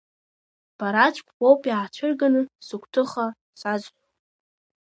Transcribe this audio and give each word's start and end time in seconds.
Бара 0.77 1.03
аӡәк 1.07 1.27
боуп 1.37 1.61
иаацәырганы 1.69 2.41
сыгәҭыха 2.65 3.25
засҳәо… 3.59 4.05